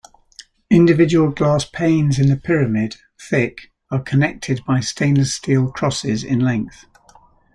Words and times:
Individual 0.71 1.29
glass 1.29 1.63
panes 1.63 2.17
in 2.17 2.27
the 2.27 2.35
pyramid, 2.35 2.95
thick, 3.21 3.71
are 3.91 4.01
connected 4.01 4.65
by 4.65 4.79
stainless-steel 4.79 5.71
crosses 5.73 6.23
in 6.23 6.39
length. 6.39 6.87